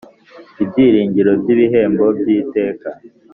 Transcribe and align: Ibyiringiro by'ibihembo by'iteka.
Ibyiringiro 0.63 1.31
by'ibihembo 1.41 2.03
by'iteka. 2.17 2.89